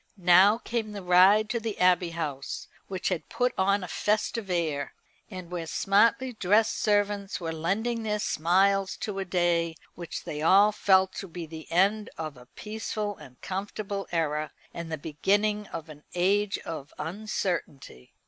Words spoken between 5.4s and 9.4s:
where smartly dressed servants were lending their smiles to a